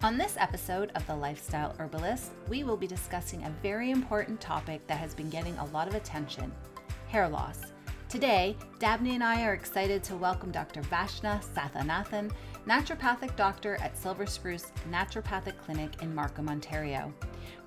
[0.00, 4.86] On this episode of The Lifestyle Herbalist, we will be discussing a very important topic
[4.86, 6.52] that has been getting a lot of attention
[7.08, 7.72] hair loss.
[8.08, 10.82] Today, Dabney and I are excited to welcome Dr.
[10.82, 12.30] Vaishna Sathananthan,
[12.64, 17.12] naturopathic doctor at Silver Spruce Naturopathic Clinic in Markham, Ontario.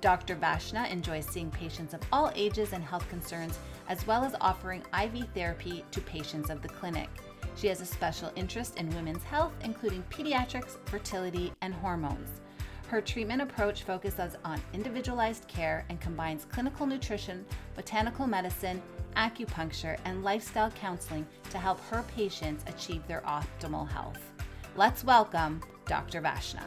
[0.00, 0.34] Dr.
[0.36, 3.58] Vaishna enjoys seeing patients of all ages and health concerns,
[3.90, 7.10] as well as offering IV therapy to patients of the clinic.
[7.56, 12.40] She has a special interest in women's health, including pediatrics, fertility, and hormones.
[12.88, 18.82] Her treatment approach focuses on individualized care and combines clinical nutrition, botanical medicine,
[19.16, 24.20] acupuncture, and lifestyle counseling to help her patients achieve their optimal health.
[24.76, 26.20] Let's welcome Dr.
[26.20, 26.62] Vaishna.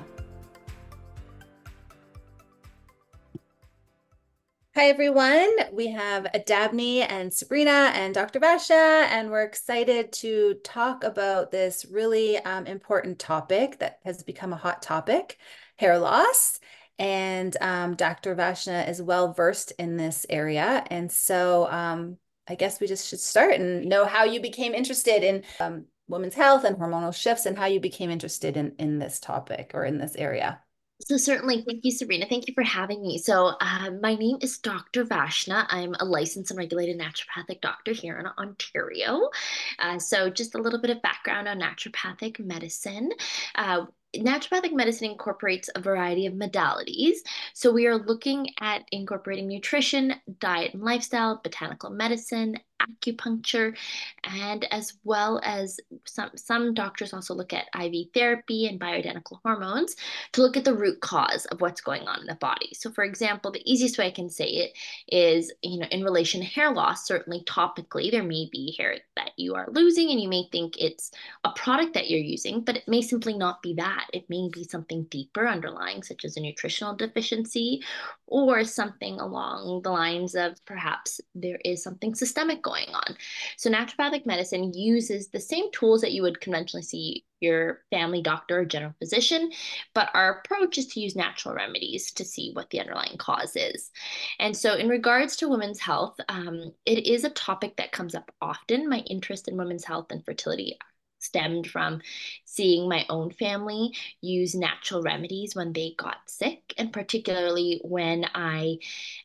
[4.78, 5.50] Hi, everyone.
[5.72, 8.42] We have Dabney and Sabrina and Dr.
[8.42, 14.52] Vasha, and we're excited to talk about this really um, important topic that has become
[14.52, 15.38] a hot topic
[15.78, 16.60] hair loss.
[17.00, 18.36] And um, Dr.
[18.36, 20.84] Vaishna is well versed in this area.
[20.92, 25.24] And so um, I guess we just should start and know how you became interested
[25.24, 29.22] in um, women's health and hormonal shifts and how you became interested in, in this
[29.22, 30.60] topic or in this area.
[31.02, 32.26] So certainly, thank you, Serena.
[32.26, 33.18] Thank you for having me.
[33.18, 35.04] So uh, my name is Dr.
[35.04, 35.66] Vaishna.
[35.70, 39.30] I'm a licensed and regulated naturopathic doctor here in Ontario.
[39.78, 43.12] Uh, so just a little bit of background on naturopathic medicine.
[43.56, 43.86] Uh,
[44.16, 47.18] naturopathic medicine incorporates a variety of modalities.
[47.54, 53.76] So we are looking at incorporating nutrition, diet and lifestyle, botanical medicine, acupuncture,
[54.24, 59.96] and as well as some, some doctors also look at IV therapy and bioidentical hormones
[60.34, 62.70] to look at the root cause of what's going on in the body.
[62.74, 64.74] So, for example, the easiest way I can say it
[65.08, 69.32] is, you know, in relation to hair loss, certainly topically, there may be hair that
[69.38, 71.12] you are losing, and you may think it's
[71.44, 74.05] a product that you're using, but it may simply not be that.
[74.14, 77.82] It may be something deeper underlying, such as a nutritional deficiency
[78.28, 83.16] or something along the lines of perhaps there is something systemic going on.
[83.58, 88.62] So, naturopathic medicine uses the same tools that you would conventionally see your family doctor
[88.62, 89.52] or general physician,
[89.94, 93.92] but our approach is to use natural remedies to see what the underlying cause is.
[94.40, 98.32] And so, in regards to women's health, um, it is a topic that comes up
[98.42, 98.90] often.
[98.90, 100.78] My interest in women's health and fertility
[101.26, 102.02] stemmed from
[102.46, 103.92] seeing my own family
[104.22, 108.78] use natural remedies when they got sick, and particularly when I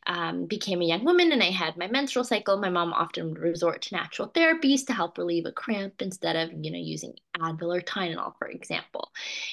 [0.06, 2.58] um, became a young woman and I had my menstrual cycle.
[2.58, 6.52] My mom often would resort to natural therapies to help relieve a cramp instead of,
[6.64, 9.10] you know, using Advil or Tylenol, for example.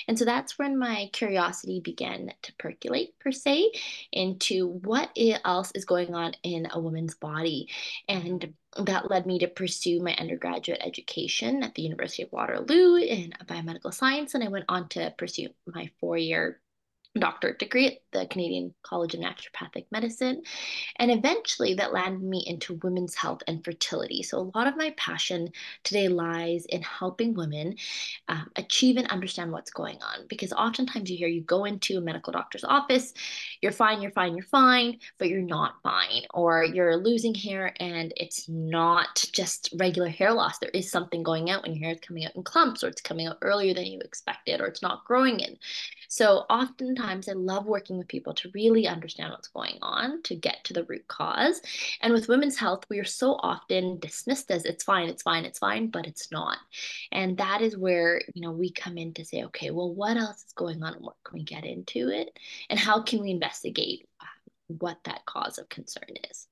[0.08, 3.72] And so that's when my curiosity began to percolate, per se,
[4.12, 5.10] into what
[5.46, 7.70] else is going on in a woman's body.
[8.08, 8.54] And
[8.86, 13.94] that led me to pursue my undergraduate education at the University of Waterloo in biomedical
[13.94, 14.34] science.
[14.34, 16.60] And I went on to pursue my four year
[17.20, 20.42] doctorate degree at the Canadian College of Naturopathic Medicine.
[20.98, 24.24] And eventually that landed me into women's health and fertility.
[24.24, 25.50] So a lot of my passion
[25.84, 27.76] today lies in helping women
[28.28, 30.26] um, achieve and understand what's going on.
[30.28, 33.14] Because oftentimes you hear you go into a medical doctor's office,
[33.62, 36.24] you're fine, you're fine, you're fine, but you're not fine.
[36.34, 40.60] Or you're losing hair and it's not just regular hair loss.
[40.60, 43.02] There is something going out when your hair is coming out in clumps, or it's
[43.02, 45.58] coming out earlier than you expected, or it's not growing in.
[46.08, 50.64] So oftentimes I love working with people to really understand what's going on, to get
[50.66, 51.62] to the root cause.
[52.02, 55.60] And with women's health, we are so often dismissed as it's fine, it's fine, it's
[55.60, 56.58] fine, but it's not.
[57.12, 60.44] And that is where, you know, we come in to say, okay, well, what else
[60.44, 62.38] is going on and what can we get into it?
[62.70, 64.26] And how can we investigate uh,
[64.68, 66.48] what that cause of concern is?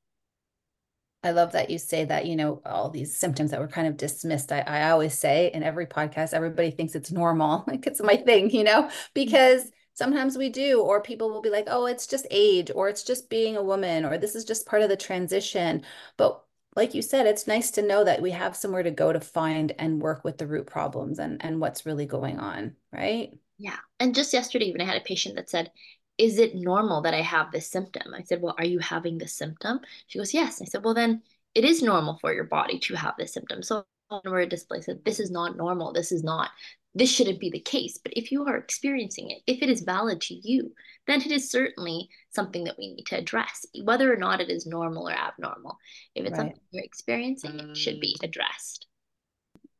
[1.25, 3.97] I love that you say that, you know, all these symptoms that were kind of
[3.97, 4.51] dismissed.
[4.51, 7.65] I, I always say in every podcast, everybody thinks it's normal.
[7.75, 8.95] Like it's my thing, you know, mm-hmm.
[9.15, 13.03] because sometimes we do, or people will be like, oh, it's just age, or it's
[13.03, 15.83] just being a woman, or this is just part of the transition.
[16.15, 16.43] But
[16.75, 19.73] like you said, it's nice to know that we have somewhere to go to find
[19.79, 23.31] and work with the root problems and, and what's really going on, right?
[23.57, 23.77] Yeah.
[23.99, 25.71] And just yesterday, even I had a patient that said,
[26.17, 28.13] is it normal that I have this symptom?
[28.13, 29.79] I said, well, are you having this symptom?
[30.07, 30.61] She goes, yes.
[30.61, 31.21] I said, well, then
[31.53, 33.63] it is normal for your body to have this symptom.
[33.63, 35.91] So when we're displaced, this is not normal.
[35.91, 36.51] This is not,
[36.93, 37.99] this shouldn't be the case.
[38.01, 40.73] But if you are experiencing it, if it is valid to you,
[41.07, 44.65] then it is certainly something that we need to address, whether or not it is
[44.65, 45.77] normal or abnormal.
[46.13, 46.37] If it's right.
[46.37, 48.87] something you're experiencing, it should be addressed.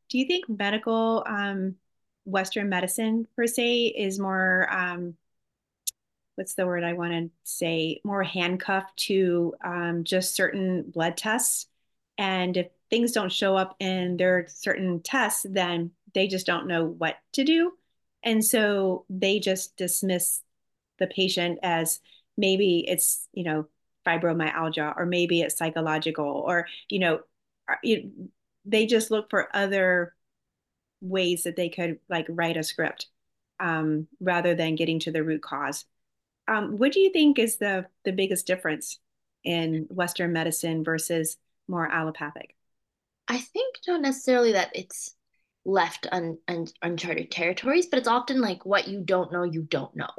[0.09, 1.75] Do you think medical, um,
[2.25, 5.15] Western medicine per se, is more um,
[6.35, 11.67] what's the word I want to say, more handcuffed to um, just certain blood tests.
[12.17, 16.85] And if things don't show up in their certain tests, then they just don't know
[16.85, 17.73] what to do.
[18.23, 20.41] And so they just dismiss
[20.97, 21.99] the patient as
[22.37, 23.67] maybe it's you know
[24.05, 27.19] fibromyalgia or maybe it's psychological or you know
[28.65, 30.13] they just look for other
[31.01, 33.07] ways that they could like write a script
[33.59, 35.85] um, rather than getting to the root cause.
[36.47, 38.99] Um, what do you think is the the biggest difference
[39.43, 41.37] in Western medicine versus
[41.67, 42.55] more allopathic?
[43.27, 45.15] I think not necessarily that it's
[45.65, 49.95] left un, un, uncharted territories, but it's often like what you don't know, you don't
[49.95, 50.09] know.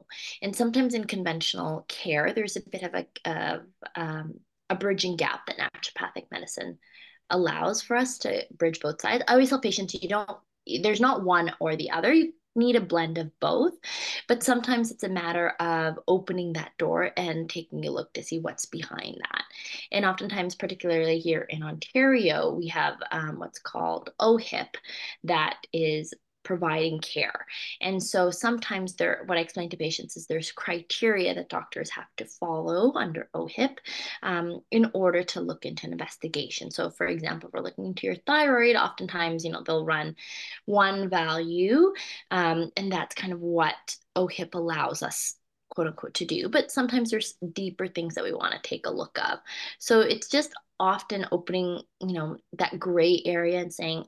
[0.43, 2.95] And sometimes in conventional care, there's a bit of
[3.25, 3.61] a,
[3.95, 4.35] um,
[4.69, 6.79] a bridging gap that naturopathic medicine
[7.31, 9.23] allows for us to bridge both sides.
[9.29, 10.29] I always tell patients you don't,
[10.83, 12.13] there's not one or the other.
[12.13, 13.75] You need a blend of both.
[14.29, 18.39] But sometimes it's a matter of opening that door and taking a look to see
[18.39, 19.45] what's behind that.
[19.93, 24.77] And oftentimes, particularly here in Ontario, we have um, what's called OHIP
[25.25, 26.15] that is
[26.47, 27.45] providing care.
[27.81, 32.07] And so sometimes there, what I explain to patients is there's criteria that doctors have
[32.19, 33.79] to follow under OHIP
[34.23, 36.71] um, in order to look into an investigation.
[36.71, 40.15] So for example, if we're looking into your thyroid, oftentimes, you know, they'll run
[40.67, 41.93] one value
[42.31, 45.35] um, and that's kind of what OHIP allows us
[45.71, 48.91] quote unquote to do but sometimes there's deeper things that we want to take a
[48.91, 49.41] look of
[49.81, 54.05] so it's just often opening you know that gray area and saying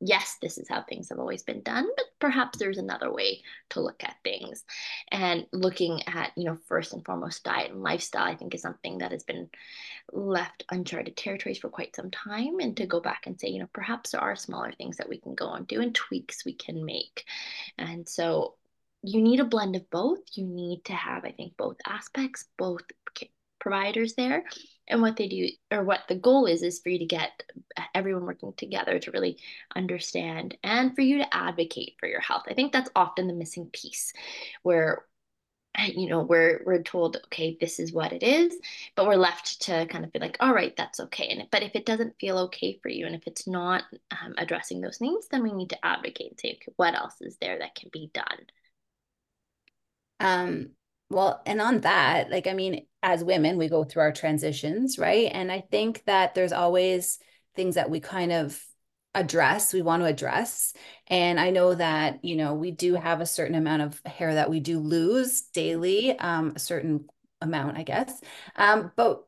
[0.00, 3.80] yes, this is how things have always been done, but perhaps there's another way to
[3.80, 4.64] look at things.
[5.10, 8.98] And looking at, you know, first and foremost, diet and lifestyle, I think is something
[8.98, 9.48] that has been
[10.12, 12.60] left uncharted territories for quite some time.
[12.60, 15.18] And to go back and say, you know, perhaps there are smaller things that we
[15.18, 17.24] can go and do and tweaks we can make.
[17.76, 18.54] And so
[19.02, 20.20] you need a blend of both.
[20.34, 22.82] You need to have, I think, both aspects, both
[23.58, 24.44] providers there
[24.90, 27.42] and what they do or what the goal is is for you to get
[27.94, 29.38] everyone working together to really
[29.74, 32.44] understand and for you to advocate for your health.
[32.48, 34.12] I think that's often the missing piece
[34.62, 35.04] where
[35.86, 38.56] you know we're we're told okay this is what it is
[38.96, 41.28] but we're left to kind of be like all right that's okay.
[41.28, 44.80] And but if it doesn't feel okay for you and if it's not um, addressing
[44.80, 47.74] those needs then we need to advocate and say okay what else is there that
[47.74, 48.46] can be done?
[50.20, 50.70] Um
[51.10, 55.28] well, and on that, like, I mean, as women, we go through our transitions, right?
[55.32, 57.18] And I think that there's always
[57.56, 58.62] things that we kind of
[59.14, 60.72] address, we want to address.
[61.08, 64.50] And I know that, you know, we do have a certain amount of hair that
[64.50, 67.06] we do lose daily, um, a certain
[67.40, 68.20] amount, I guess.
[68.54, 69.24] Um, but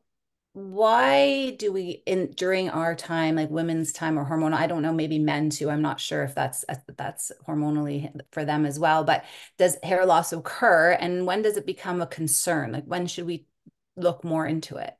[0.53, 4.93] why do we in during our time like women's time or hormonal i don't know
[4.93, 6.63] maybe men too i'm not sure if that's
[6.95, 9.25] that's hormonally for them as well but
[9.57, 13.47] does hair loss occur and when does it become a concern like when should we
[13.95, 14.93] look more into it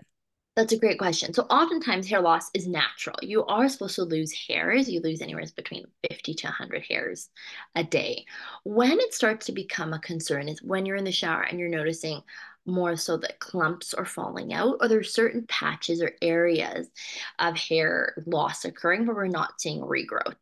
[0.56, 1.34] that's a great question.
[1.34, 3.16] So, oftentimes, hair loss is natural.
[3.24, 4.88] You are supposed to lose hairs.
[4.88, 7.30] You lose anywhere between 50 to 100 hairs
[7.74, 8.26] a day.
[8.64, 11.70] When it starts to become a concern is when you're in the shower and you're
[11.70, 12.22] noticing,
[12.66, 16.88] more so that clumps are falling out, or there's certain patches or areas
[17.40, 20.36] of hair loss occurring but we're not seeing regrowth.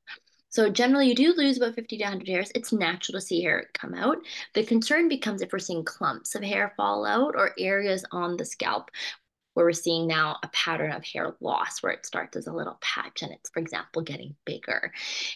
[0.49, 2.51] So generally, you do lose about 50 to 100 hairs.
[2.53, 4.17] It's natural to see hair come out.
[4.53, 8.43] The concern becomes if we're seeing clumps of hair fall out or areas on the
[8.43, 8.91] scalp
[9.53, 12.77] where we're seeing now a pattern of hair loss where it starts as a little
[12.81, 14.91] patch and it's, for example, getting bigger.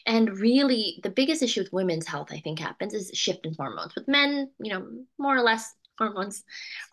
[0.05, 3.95] And really, the biggest issue with women's health, I think, happens is shift in hormones.
[3.95, 4.87] With men, you know,
[5.17, 6.43] more or less hormones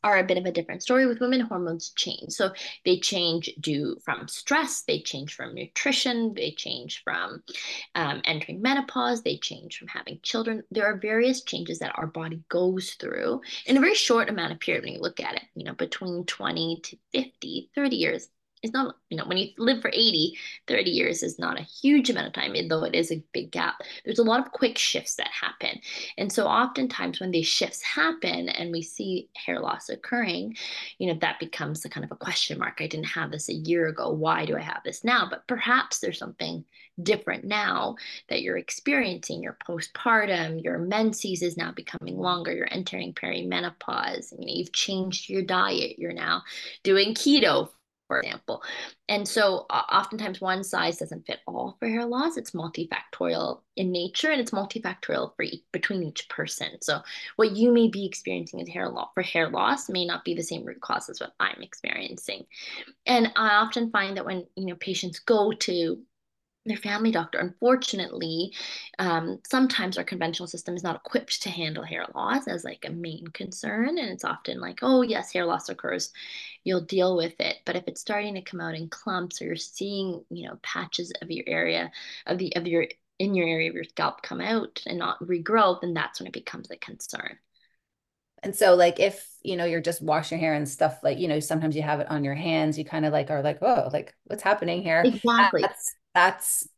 [0.03, 1.41] are a bit of a different story with women.
[1.41, 2.33] Hormones change.
[2.33, 2.53] So
[2.85, 7.43] they change due from stress they change from nutrition they change from
[7.95, 10.63] um, entering menopause they change from having children.
[10.71, 14.61] There are various changes that our body goes through in a very short amount of
[14.61, 18.29] period when you look at it you know between 20 to 50 30 years
[18.63, 20.39] it's not, you know, when you live for 80,
[20.69, 23.83] 30 years is not a huge amount of time, though it is a big gap.
[24.05, 25.81] There's a lot of quick shifts that happen.
[26.17, 30.57] And so oftentimes when these shifts happen and we see hair loss occurring,
[30.99, 32.79] you know, that becomes a kind of a question mark.
[32.81, 34.11] I didn't have this a year ago.
[34.11, 35.27] Why do I have this now?
[35.29, 36.65] But perhaps there's something
[37.03, 37.97] different now
[38.29, 39.43] that you're experiencing.
[39.43, 42.53] Your postpartum, your menses is now becoming longer.
[42.53, 44.33] You're entering perimenopause.
[44.33, 45.99] You know, you've changed your diet.
[45.99, 46.43] You're now
[46.85, 47.71] doing keto
[48.13, 48.63] for example.
[49.09, 52.37] And so uh, oftentimes one size doesn't fit all for hair loss.
[52.37, 56.69] It's multifactorial in nature and it's multifactorial for each, between each person.
[56.83, 57.01] So
[57.37, 60.43] what you may be experiencing as hair loss for hair loss may not be the
[60.43, 62.45] same root cause as what I'm experiencing.
[63.07, 65.99] And I often find that when you know patients go to
[66.65, 67.39] their family doctor.
[67.39, 68.53] Unfortunately,
[68.99, 72.91] um, sometimes our conventional system is not equipped to handle hair loss as like a
[72.91, 76.13] main concern, and it's often like, oh yes, hair loss occurs,
[76.65, 77.57] you'll deal with it.
[77.65, 81.13] But if it's starting to come out in clumps, or you're seeing, you know, patches
[81.23, 81.91] of your area
[82.27, 82.87] of the of your
[83.19, 86.33] in your area of your scalp come out and not regrow, then that's when it
[86.33, 87.39] becomes a concern.
[88.43, 91.29] And so like if, you know, you're just washing your hair and stuff like, you
[91.29, 93.89] know, sometimes you have it on your hands, you kind of like are like, oh,
[93.93, 95.03] like what's happening here?
[95.05, 95.63] Exactly.
[95.63, 96.69] That's that's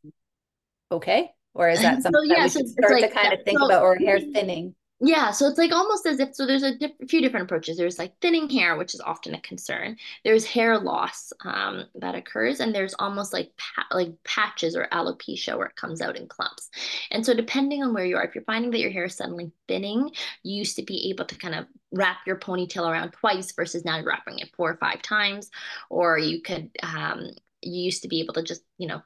[0.91, 1.31] okay.
[1.53, 3.39] Or is that something so, yeah, that we so should start like, to kind of
[3.45, 4.75] think so, about or hair thinning?
[5.01, 7.75] Yeah, so it's like almost as if so there's a diff few different approaches.
[7.75, 9.97] There's like thinning hair, which is often a concern.
[10.23, 15.57] There's hair loss um, that occurs, and there's almost like pa like patches or alopecia
[15.57, 16.69] where it comes out in clumps.
[17.11, 19.51] And so depending on where you are, if you're finding that your hair is suddenly
[19.67, 20.11] thinning,
[20.43, 23.97] you used to be able to kind of wrap your ponytail around twice versus now
[23.97, 25.51] you're wrapping it four or five times,
[25.89, 29.01] or you could um, you used to be able to just you know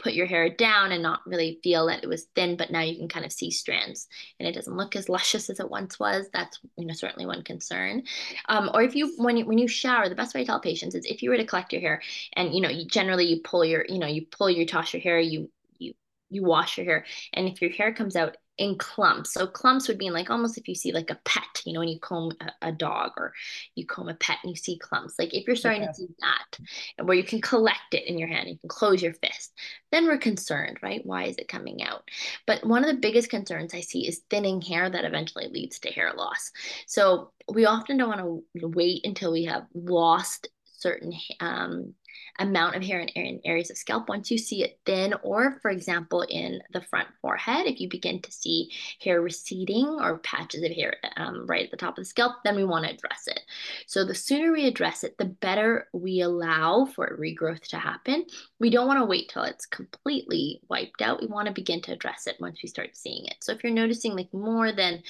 [0.00, 2.96] put your hair down and not really feel that it was thin, but now you
[2.96, 6.26] can kind of see strands and it doesn't look as luscious as it once was.
[6.32, 8.02] That's you know certainly one concern.
[8.48, 10.94] Um, or if you when you when you shower, the best way to tell patients
[10.94, 12.02] is if you were to collect your hair
[12.34, 15.02] and you know you generally you pull your you know you pull your toss your
[15.02, 15.94] hair you you
[16.30, 17.04] you wash your hair
[17.34, 19.32] and if your hair comes out in clumps.
[19.32, 21.88] So clumps would mean like almost if you see like a pet, you know, when
[21.88, 23.32] you comb a, a dog or
[23.74, 25.14] you comb a pet and you see clumps.
[25.18, 26.58] Like if you're starting to see that,
[27.06, 29.54] where you can collect it in your hand, you can close your fist,
[29.90, 31.04] then we're concerned, right?
[31.06, 32.06] Why is it coming out?
[32.46, 35.90] But one of the biggest concerns I see is thinning hair that eventually leads to
[35.90, 36.52] hair loss.
[36.86, 40.48] So we often don't want to wait until we have lost
[40.80, 41.94] certain um,
[42.38, 44.08] amount of hair in, areas of scalp.
[44.08, 48.20] Once you see it thin, or for example, in the front forehead, if you begin
[48.22, 48.70] to see
[49.02, 52.56] hair receding or patches of hair um, right at the top of the scalp, then
[52.56, 53.40] we want to address it.
[53.86, 58.24] So the sooner we address it, the better we allow for regrowth to happen.
[58.58, 61.20] We don't want to wait till it's completely wiped out.
[61.20, 63.36] We want to begin to address it once we start seeing it.
[63.40, 65.02] So if you're noticing like more than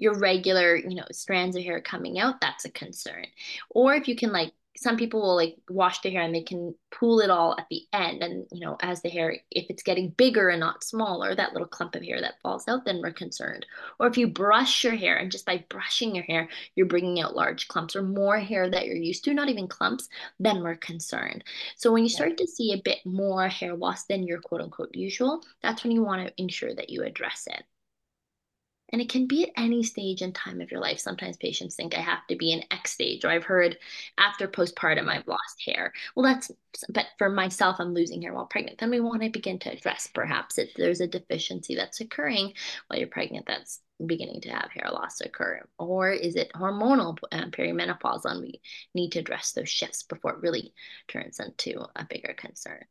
[0.00, 3.26] your regular, you know, strands of hair coming out, that's a concern.
[3.68, 6.74] Or if you can like some people will like wash their hair and they can
[6.90, 8.22] pull it all at the end.
[8.22, 11.68] And you know as the hair if it's getting bigger and not smaller that little
[11.68, 13.66] clump of hair that falls out then we're concerned.
[13.98, 17.36] Or if you brush your hair and just by brushing your hair you're bringing out
[17.36, 20.08] large clumps or more hair that you're used to not even clumps
[20.38, 21.44] then we're concerned.
[21.76, 24.94] So when you start to see a bit more hair loss than your quote unquote
[24.94, 27.64] usual that's when you want to ensure that you address it
[28.90, 30.98] and it can be at any stage and time of your life.
[30.98, 33.78] Sometimes patients think I have to be in X stage, or I've heard
[34.18, 35.92] after postpartum I've lost hair.
[36.14, 36.50] Well, that's,
[36.88, 38.78] but for myself, I'm losing hair while pregnant.
[38.78, 42.52] Then we want to begin to address perhaps if there's a deficiency that's occurring
[42.86, 45.62] while you're pregnant that's beginning to have hair loss occur.
[45.78, 48.24] Or is it hormonal um, perimenopause?
[48.24, 48.60] And we
[48.94, 50.72] need to address those shifts before it really
[51.08, 52.84] turns into a bigger concern.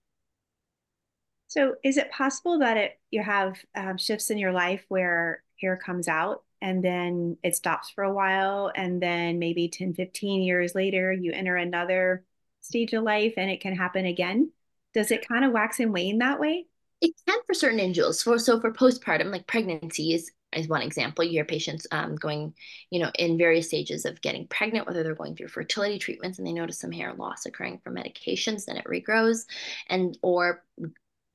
[1.47, 5.77] So, is it possible that it you have um, shifts in your life where hair
[5.77, 10.75] comes out and then it stops for a while and then maybe 10 15 years
[10.75, 12.23] later you enter another
[12.61, 14.51] stage of life and it can happen again.
[14.93, 16.65] Does it kind of wax and wane that way?
[17.01, 18.21] It can for certain individuals.
[18.21, 21.23] For so for postpartum like pregnancy is is one example.
[21.23, 22.53] You hear patients um, going
[22.89, 26.47] you know in various stages of getting pregnant whether they're going through fertility treatments and
[26.47, 29.45] they notice some hair loss occurring from medications then it regrows
[29.87, 30.63] and or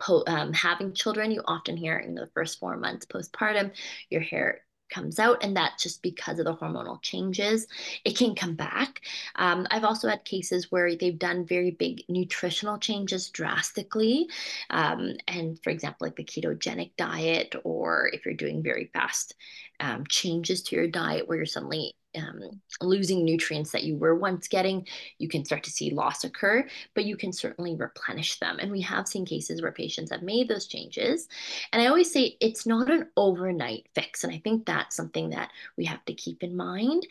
[0.04, 3.72] po- um, having children, you often hear in the first four months postpartum,
[4.10, 7.66] your hair comes out, and that's just because of the hormonal changes.
[8.04, 9.00] It can come back.
[9.34, 14.28] Um, I've also had cases where they've done very big nutritional changes drastically.
[14.70, 19.34] Um, and for example, like the ketogenic diet, or if you're doing very fast
[19.80, 24.48] um, changes to your diet where you're suddenly um, losing nutrients that you were once
[24.48, 24.86] getting,
[25.18, 28.58] you can start to see loss occur, but you can certainly replenish them.
[28.58, 31.28] And we have seen cases where patients have made those changes.
[31.72, 34.24] And I always say it's not an overnight fix.
[34.24, 37.06] And I think that's something that we have to keep in mind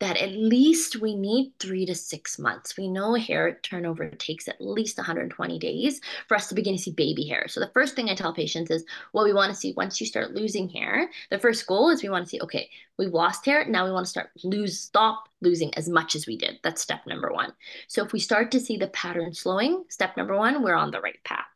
[0.00, 2.76] that at least we need three to six months.
[2.76, 6.92] We know hair turnover takes at least 120 days for us to begin to see
[6.92, 7.46] baby hair.
[7.48, 10.06] So the first thing I tell patients is what we want to see once you
[10.06, 13.66] start losing hair, the first goal is we want to see, okay, we've lost hair.
[13.66, 16.58] Now we want to start lose, stop losing as much as we did.
[16.62, 17.52] That's step number one.
[17.88, 21.00] So if we start to see the pattern slowing, step number one, we're on the
[21.00, 21.46] right path.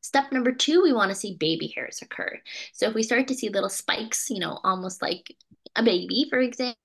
[0.00, 2.38] Step number two, we want to see baby hairs occur.
[2.72, 5.34] So if we start to see little spikes, you know, almost like
[5.76, 6.76] a baby, for example,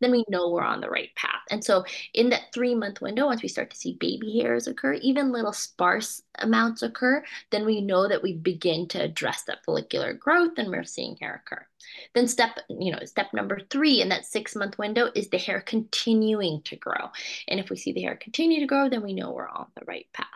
[0.00, 1.42] then we know we're on the right path.
[1.50, 4.94] And so in that three month window, once we start to see baby hairs occur,
[4.94, 10.12] even little sparse amounts occur, then we know that we begin to address that follicular
[10.12, 11.66] growth and we're seeing hair occur.
[12.14, 15.60] Then step, you know, step number three in that six month window is the hair
[15.60, 17.10] continuing to grow.
[17.48, 19.84] And if we see the hair continue to grow, then we know we're on the
[19.86, 20.26] right path.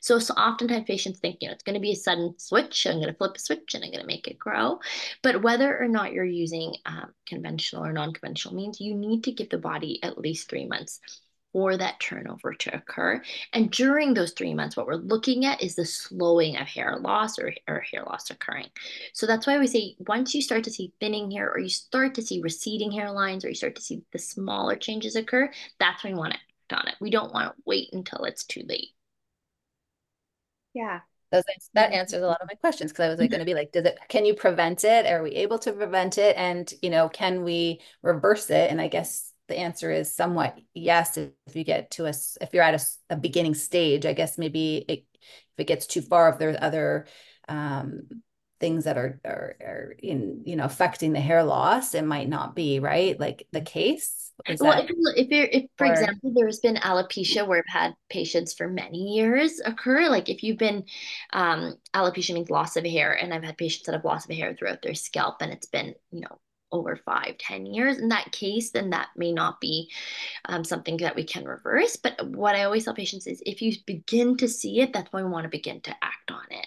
[0.00, 2.86] So, so oftentimes patients think, you know, it's going to be a sudden switch.
[2.86, 4.80] I'm going to flip a switch and I'm going to make it grow.
[5.22, 9.50] But whether or not you're using um, conventional or non-conventional means, you need to give
[9.50, 11.00] the body at least three months
[11.52, 13.20] for that turnover to occur.
[13.52, 17.38] And during those three months, what we're looking at is the slowing of hair loss
[17.38, 18.68] or, or hair loss occurring.
[19.12, 22.14] So that's why we say once you start to see thinning hair or you start
[22.14, 26.14] to see receding hairlines or you start to see the smaller changes occur, that's when
[26.14, 26.96] we want to act on it.
[27.00, 28.90] We don't want to wait until it's too late.
[30.74, 31.00] Yeah.
[31.32, 33.54] Those, that answers a lot of my questions because I was like going to be
[33.54, 35.06] like, does it, can you prevent it?
[35.06, 36.36] Are we able to prevent it?
[36.36, 38.70] And, you know, can we reverse it?
[38.70, 42.62] And I guess the answer is somewhat yes if you get to a if you're
[42.62, 46.38] at a, a beginning stage i guess maybe it, if it gets too far if
[46.38, 47.06] there's other
[47.48, 48.02] um,
[48.60, 52.54] things that are, are, are in you know affecting the hair loss it might not
[52.54, 56.32] be right like the case is well, that, if, if you're, if for or, example,
[56.34, 60.08] there's been alopecia where I've had patients for many years occur.
[60.08, 60.84] Like if you've been,
[61.32, 64.54] um, alopecia means loss of hair, and I've had patients that have loss of hair
[64.54, 66.38] throughout their scalp, and it's been, you know,
[66.72, 69.90] over five, ten years in that case, then that may not be
[70.46, 71.96] um, something that we can reverse.
[71.96, 75.24] But what I always tell patients is if you begin to see it, that's when
[75.24, 76.66] we want to begin to act on it.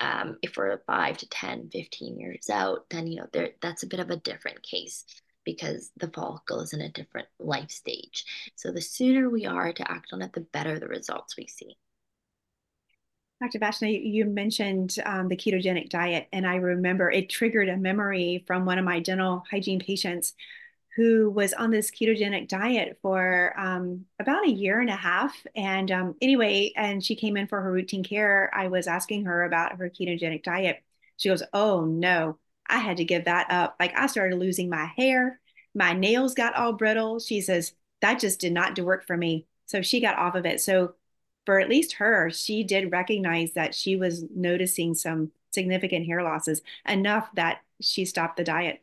[0.00, 3.88] Um, if we're five to 10, 15 years out, then, you know, there, that's a
[3.88, 5.04] bit of a different case
[5.44, 8.24] because the follicle is in a different life stage.
[8.54, 11.76] So the sooner we are to act on it, the better the results we see.
[13.42, 13.58] Dr.
[13.58, 18.64] Vaishna, you mentioned um, the ketogenic diet, and I remember it triggered a memory from
[18.64, 20.34] one of my dental hygiene patients
[20.94, 25.34] who was on this ketogenic diet for um, about a year and a half.
[25.56, 28.48] And um, anyway, and she came in for her routine care.
[28.54, 30.80] I was asking her about her ketogenic diet.
[31.16, 33.74] She goes, Oh no, I had to give that up.
[33.80, 35.40] Like I started losing my hair,
[35.74, 37.18] my nails got all brittle.
[37.18, 37.72] She says,
[38.02, 39.46] That just did not do work for me.
[39.66, 40.60] So she got off of it.
[40.60, 40.94] So
[41.46, 46.62] for at least her, she did recognize that she was noticing some significant hair losses
[46.88, 48.80] enough that she stopped the diet.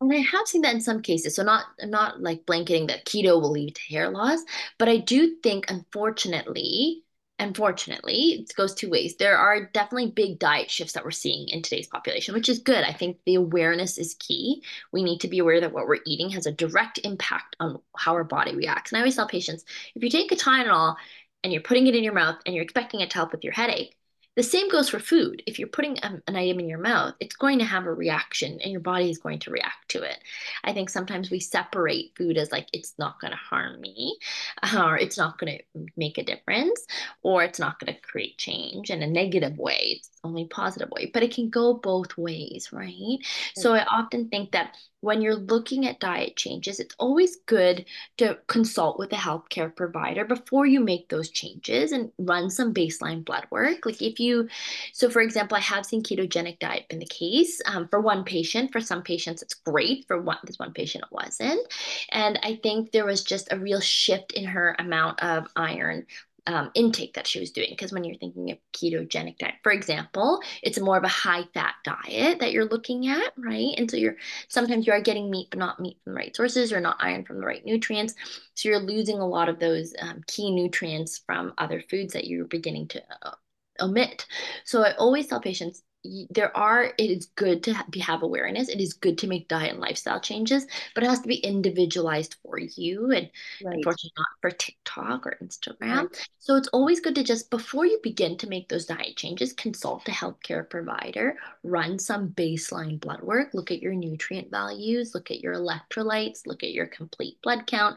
[0.00, 1.34] And I have seen that in some cases.
[1.34, 4.40] So not not like blanketing that keto will lead to hair loss,
[4.78, 7.04] but I do think unfortunately
[7.40, 9.16] unfortunately, it goes two ways.
[9.16, 12.84] There are definitely big diet shifts that we're seeing in today's population, which is good.
[12.84, 14.62] I think the awareness is key.
[14.92, 18.12] We need to be aware that what we're eating has a direct impact on how
[18.12, 18.92] our body reacts.
[18.92, 20.96] And I always tell patients if you take a Tylenol
[21.42, 23.52] and you're putting it in your mouth and you're expecting it to help with your
[23.52, 23.96] headache,
[24.36, 25.42] the same goes for food.
[25.46, 28.60] If you're putting a, an item in your mouth, it's going to have a reaction
[28.62, 30.18] and your body is going to react to it.
[30.62, 34.18] I think sometimes we separate food as like, it's not going to harm me,
[34.76, 36.86] or it's not going to make a difference,
[37.22, 39.98] or it's not going to create change in a negative way.
[39.98, 43.18] It's only positive way, but it can go both ways, right?
[43.56, 43.80] So mm.
[43.80, 47.86] I often think that when you're looking at diet changes, it's always good
[48.18, 53.24] to consult with a healthcare provider before you make those changes and run some baseline
[53.24, 53.86] blood work.
[53.86, 54.48] Like if you,
[54.92, 58.72] so for example, I have seen ketogenic diet in the case um, for one patient.
[58.72, 60.06] For some patients, it's great.
[60.06, 61.66] For one, this one patient, it wasn't.
[62.10, 66.06] And I think there was just a real shift in her amount of iron
[66.46, 67.68] um, intake that she was doing.
[67.70, 71.74] Because when you're thinking of ketogenic diet, for example, it's more of a high fat
[71.84, 73.74] diet that you're looking at, right?
[73.76, 74.16] And so you're
[74.48, 77.24] sometimes you are getting meat, but not meat from the right sources or not iron
[77.24, 78.14] from the right nutrients.
[78.54, 82.46] So you're losing a lot of those um, key nutrients from other foods that you're
[82.46, 83.34] beginning to uh,
[83.80, 84.26] omit.
[84.64, 85.82] So I always tell patients
[86.30, 88.68] there are it is good to have awareness.
[88.68, 92.36] It is good to make diet and lifestyle changes but it has to be individualized
[92.42, 93.30] for you and
[93.64, 93.76] right.
[93.76, 96.08] unfortunately not for tiktok or instagram.
[96.08, 96.28] Right.
[96.38, 100.08] so it's always good to just before you begin to make those diet changes consult
[100.08, 105.40] a healthcare provider run some baseline blood work look at your nutrient values look at
[105.40, 107.96] your electrolytes look at your complete blood count.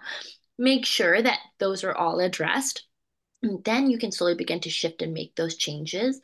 [0.57, 2.85] Make sure that those are all addressed.
[3.41, 6.21] And then you can slowly begin to shift and make those changes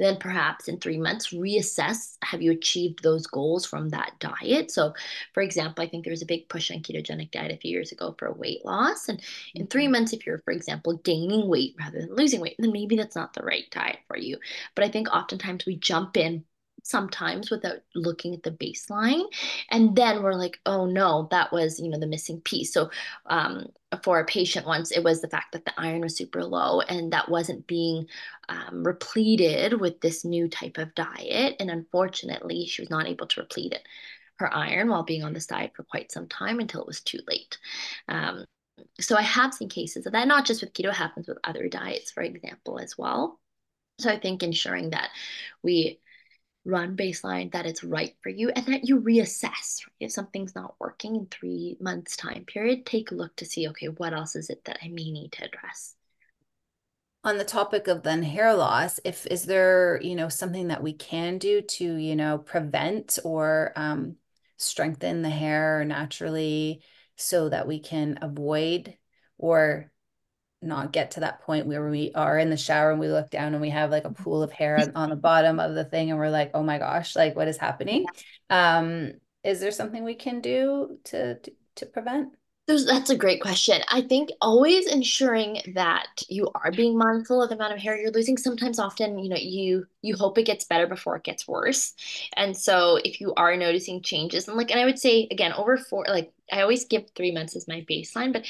[0.00, 4.92] then perhaps in three months reassess have you achieved those goals from that diet so
[5.34, 7.92] for example i think there was a big push on ketogenic diet a few years
[7.92, 9.20] ago for weight loss and
[9.54, 9.92] in three mm-hmm.
[9.92, 13.34] months if you're for example gaining weight rather than losing weight then maybe that's not
[13.34, 14.38] the right diet for you
[14.74, 16.44] but i think oftentimes we jump in
[16.82, 19.24] sometimes without looking at the baseline.
[19.70, 22.72] And then we're like oh no that was you know the missing piece.
[22.72, 22.90] So
[23.26, 23.66] um,
[24.02, 27.12] for a patient once it was the fact that the iron was super low and
[27.12, 28.06] that wasn't being
[28.48, 31.56] um, repleted with this new type of diet.
[31.60, 33.86] And unfortunately she was not able to replete it
[34.40, 37.20] her iron while being on this diet for quite some time until it was too
[37.28, 37.58] late.
[38.08, 38.44] Um,
[38.98, 42.10] so i have seen cases of that not just with keto happens with other diets
[42.10, 43.38] for example as well.
[43.98, 45.10] So i think ensuring that
[45.62, 46.00] we
[46.70, 51.16] run baseline that it's right for you and that you reassess if something's not working
[51.16, 54.64] in three months time period take a look to see okay what else is it
[54.64, 55.94] that i may need to address?
[57.22, 60.94] On the topic of then hair loss if is there you know something that we
[60.94, 64.16] can do to you know prevent or um,
[64.56, 66.82] strengthen the hair naturally
[67.16, 68.96] so that we can avoid
[69.36, 69.89] or
[70.62, 73.54] not get to that point where we are in the shower and we look down
[73.54, 76.10] and we have like a pool of hair on, on the bottom of the thing
[76.10, 78.06] and we're like oh my gosh like what is happening
[78.50, 82.34] um is there something we can do to to, to prevent
[82.86, 83.80] that's a great question.
[83.90, 88.12] I think always ensuring that you are being mindful of the amount of hair you're
[88.12, 88.36] losing.
[88.36, 91.94] Sometimes often, you know, you you hope it gets better before it gets worse.
[92.36, 95.76] And so if you are noticing changes and like and I would say again over
[95.78, 98.46] four like I always give 3 months as my baseline, but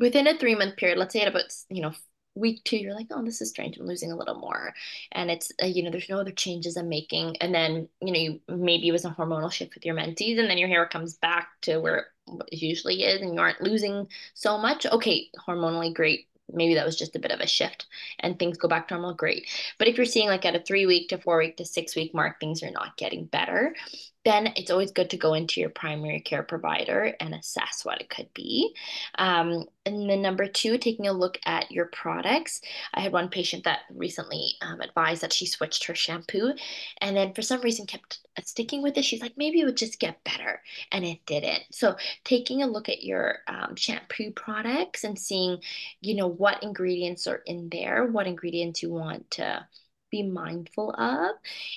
[0.00, 1.92] within a 3 month period, let's say at about, you know,
[2.34, 3.76] week two you're like oh this is strange.
[3.78, 4.72] I'm losing a little more.
[5.12, 7.36] And it's uh, you know there's no other changes i'm making.
[7.38, 10.48] And then you know you, maybe it was a hormonal shift with your menses and
[10.48, 12.06] then your hair comes back to where
[12.50, 14.86] it usually is and you aren't losing so much.
[14.86, 16.26] Okay hormonally great.
[16.52, 17.86] Maybe that was just a bit of a shift
[18.18, 19.14] and things go back to normal.
[19.14, 19.46] Great.
[19.78, 22.14] But if you're seeing like at a three week to four week to six week
[22.14, 23.74] mark things are not getting better
[24.24, 28.10] then it's always good to go into your primary care provider and assess what it
[28.10, 28.74] could be.
[29.16, 32.60] Um, and then number two, taking a look at your products.
[32.92, 36.52] I had one patient that recently um, advised that she switched her shampoo
[37.00, 39.04] and then for some reason kept sticking with it.
[39.04, 40.62] She's like, maybe it would just get better.
[40.92, 41.62] And it didn't.
[41.70, 45.60] So taking a look at your um, shampoo products and seeing,
[46.00, 49.66] you know, what ingredients are in there, what ingredients you want to
[50.10, 51.36] be mindful of.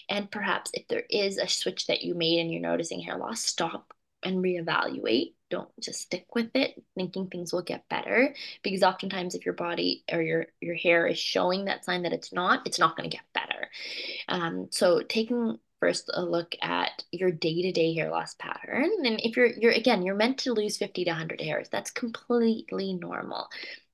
[0.09, 3.41] And perhaps if there is a switch that you made and you're noticing hair loss,
[3.41, 3.93] stop
[4.23, 5.33] and reevaluate.
[5.49, 10.03] Don't just stick with it thinking things will get better because oftentimes if your body
[10.11, 13.15] or your your hair is showing that sign that it's not, it's not going to
[13.15, 13.69] get better.
[14.29, 19.47] Um, so taking first a look at your day-to-day hair loss pattern and if you're
[19.47, 23.49] you're again you're meant to lose 50 to 100 hairs that's completely normal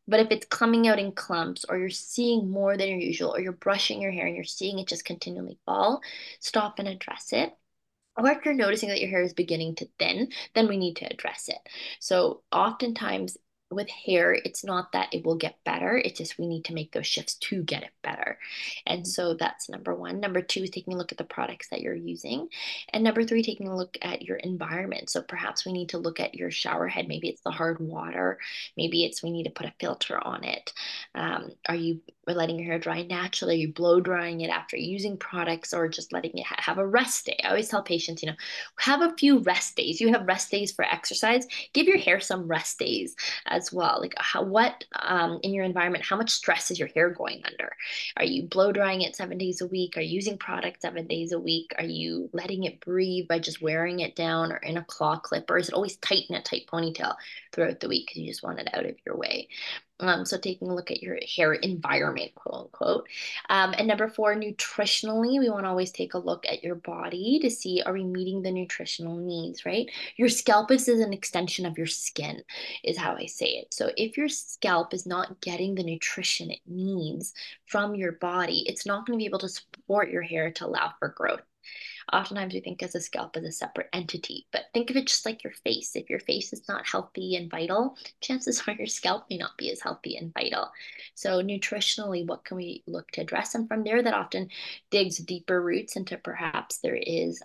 [0.10, 3.39] but if it's coming out in clumps or you're seeing more than your usual or
[3.39, 6.02] you're brushing your hair and you're seeing it just continually fall,
[6.39, 7.54] stop and address it.
[8.17, 11.06] Or if you're noticing that your hair is beginning to thin, then we need to
[11.06, 11.60] address it.
[12.00, 13.38] So oftentimes
[13.72, 15.98] with hair, it's not that it will get better.
[15.98, 18.40] It's just we need to make those shifts to get it better.
[18.86, 20.20] And so that's number one.
[20.20, 22.50] Number two is taking a look at the products that you're using.
[22.92, 25.10] And number three, taking a look at your environment.
[25.10, 27.08] So perhaps we need to look at your shower head.
[27.08, 28.40] Maybe it's the hard water.
[28.76, 30.74] Maybe it's we need to put a filter on it.
[31.14, 33.56] Um, are you letting your hair dry naturally?
[33.56, 36.88] Are you blow drying it after using products or just letting it ha- have a
[36.88, 37.40] rest day?
[37.44, 38.36] I always tell patients, you know,
[38.80, 40.00] have a few rest days.
[40.00, 41.46] You have rest days for exercise.
[41.74, 43.16] Give your hair some rest days
[43.60, 43.98] as well.
[44.00, 47.72] Like how what um, in your environment, how much stress is your hair going under?
[48.17, 49.98] Are you blow drying it seven days a week?
[49.98, 51.74] Are you using product seven days a week?
[51.78, 55.52] Are you letting it breathe by just wearing it down or in a claw clip?
[55.52, 57.15] Or is it always tight in a tight ponytail
[57.52, 59.50] throughout the week because you just want it out of your way?
[60.00, 63.08] Um, so taking a look at your hair environment, quote unquote.
[63.50, 67.40] Um, and number four, nutritionally, we want to always take a look at your body
[67.42, 69.90] to see are we meeting the nutritional needs, right?
[70.16, 72.44] Your scalp is an extension of your skin,
[72.84, 73.74] is how I say it.
[73.74, 77.34] So if your scalp is not getting the nutrition it needs
[77.66, 80.94] from your body, it's not going to be able to support your hair to allow
[81.00, 81.42] for growth
[82.13, 85.26] oftentimes we think as a scalp as a separate entity, but think of it just
[85.26, 85.95] like your face.
[85.95, 89.72] If your face is not healthy and vital, chances are your scalp may not be
[89.72, 90.72] as healthy and vital.
[91.15, 93.56] So nutritionally, what can we look to address?
[93.56, 94.50] And from there, that often
[94.89, 97.41] digs deeper roots into perhaps there is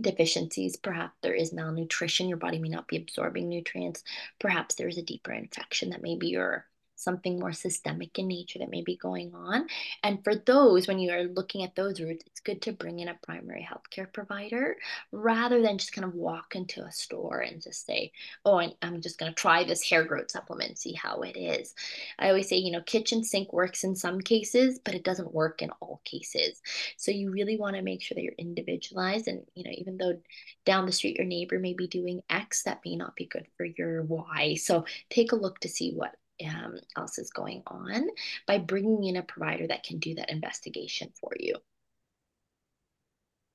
[0.00, 0.76] deficiencies.
[0.76, 2.28] Perhaps there is malnutrition.
[2.28, 4.02] Your body may not be absorbing nutrients.
[4.40, 6.66] Perhaps there's a deeper infection that maybe you're
[7.04, 9.66] something more systemic in nature that may be going on.
[10.02, 13.08] And for those, when you are looking at those roots, it's good to bring in
[13.08, 14.76] a primary healthcare provider
[15.12, 18.10] rather than just kind of walk into a store and just say,
[18.44, 21.74] oh, I'm just going to try this hair growth supplement, see how it is.
[22.18, 25.62] I always say, you know, kitchen sink works in some cases, but it doesn't work
[25.62, 26.60] in all cases.
[26.96, 29.28] So you really want to make sure that you're individualized.
[29.28, 30.18] And, you know, even though
[30.64, 33.66] down the street your neighbor may be doing X, that may not be good for
[33.66, 34.54] your Y.
[34.54, 38.08] So take a look to see what um, else is going on
[38.46, 41.54] by bringing in a provider that can do that investigation for you.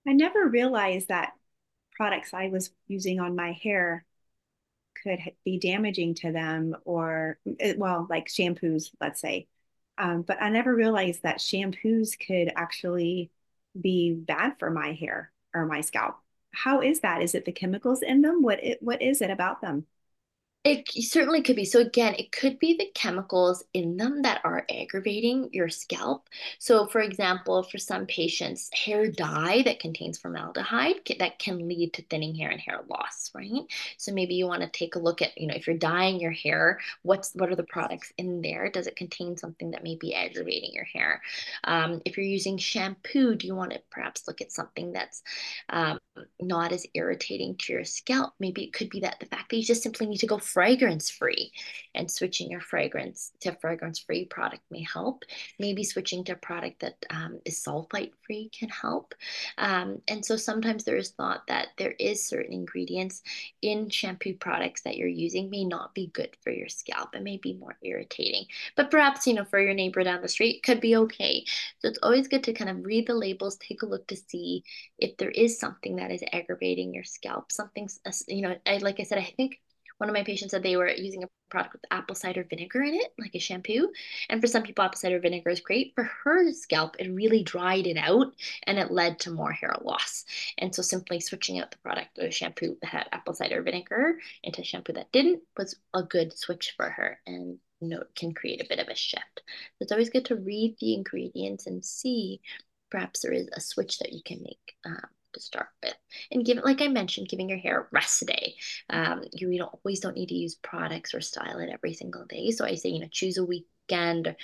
[0.08, 1.34] I never realized that
[1.94, 4.06] products I was using on my hair
[5.04, 9.48] could be damaging to them or eh, well like shampoos let's say.
[9.98, 13.32] Um, but i never realized that shampoos could actually
[13.80, 16.18] be bad for my hair or my scalp.
[16.54, 17.22] How is that?
[17.22, 18.42] Is it the chemicals in them?
[18.42, 19.86] What it, what is it about them
[20.66, 21.64] it certainly could be.
[21.64, 26.28] So, again, it could be the chemicals in them that are aggravating your scalp.
[26.60, 32.02] So, for example, for some patients, hair dye that contains formaldehyde that can lead to
[32.04, 33.64] thinning hair and hair loss, right?
[33.98, 36.32] So, maybe you want to take a look at, you know, if you're dyeing your
[36.32, 38.70] hair, what's what are the products in there?
[38.70, 41.22] Does it contain something that may be aggravating your hair?
[41.64, 45.24] Um, if you're using shampoo, do you want to perhaps look at something that's
[45.70, 46.00] um,
[46.42, 48.34] not as irritating to your scalp?
[48.42, 51.10] Maybe it could be that the fact that you just simply need to go fragrance
[51.10, 51.52] free.
[51.96, 55.24] And switching your fragrance to fragrance free product may help.
[55.58, 59.16] Maybe switching to a product that um, is sulfite free can help.
[59.58, 63.24] Um, and so sometimes there is thought that there is certain ingredients
[63.62, 67.16] in shampoo products that you're using may not be good for your scalp.
[67.16, 68.46] It may be more irritating.
[68.76, 71.44] But perhaps, you know, for your neighbor down the street could be okay.
[71.80, 74.64] So it's always good to kind of read the labels, take a look to see
[74.98, 77.52] if there is something that is aggravating your scalp.
[77.52, 79.60] Something's, you know, I, like I said, I think
[80.00, 82.96] one of my patients said they were using a product with apple cider vinegar in
[82.96, 83.92] it, like a shampoo.
[84.30, 85.94] And for some people, apple cider vinegar is great.
[85.94, 88.34] For her scalp, it really dried it out
[88.64, 90.26] and it led to more hair loss.
[90.58, 94.64] And so simply switching out the product or shampoo that had apple cider vinegar into
[94.64, 97.20] shampoo that didn't was a good switch for her.
[97.28, 99.42] And know, can create a bit of a shift.
[99.80, 102.42] It's always good to read the ingredients and see
[102.90, 105.96] perhaps there is a switch that you can make um, to start with.
[106.32, 108.56] And give it, like I mentioned, giving your hair a rest day.
[108.90, 112.26] Um, you, you don't always don't need to use products or style it every single
[112.26, 112.52] day.
[112.52, 114.36] So I say, you know, choose a weekend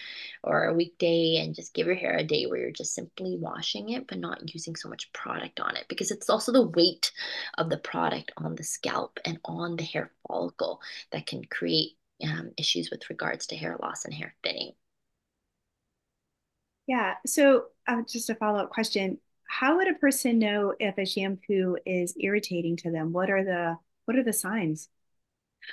[0.43, 3.89] or a weekday and just give your hair a day where you're just simply washing
[3.89, 7.11] it, but not using so much product on it because it's also the weight
[7.57, 12.51] of the product on the scalp and on the hair follicle that can create um,
[12.57, 14.71] issues with regards to hair loss and hair thinning.
[16.87, 17.15] Yeah.
[17.25, 21.77] So, uh, just a follow up question: How would a person know if a shampoo
[21.85, 23.13] is irritating to them?
[23.13, 24.89] What are the what are the signs?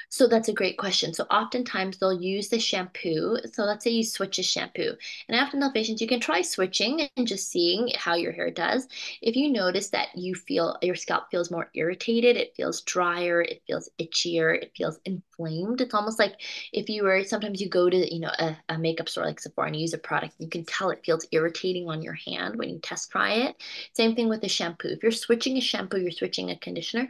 [0.09, 1.15] So that's a great question.
[1.15, 3.37] So oftentimes they'll use the shampoo.
[3.53, 4.93] So let's say you switch a shampoo.
[5.29, 8.51] And I often tell patients you can try switching and just seeing how your hair
[8.51, 8.89] does.
[9.21, 13.63] If you notice that you feel your scalp feels more irritated, it feels drier, it
[13.67, 15.81] feels itchier, it feels inflamed.
[15.81, 16.35] It's almost like
[16.73, 19.69] if you were sometimes you go to, you know, a, a makeup store like Sephora
[19.69, 22.69] and you use a product, you can tell it feels irritating on your hand when
[22.69, 23.57] you test try it.
[23.93, 24.89] Same thing with a shampoo.
[24.89, 27.09] If you're switching a shampoo, you're switching a conditioner,